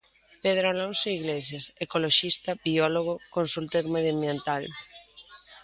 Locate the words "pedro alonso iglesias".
0.43-1.65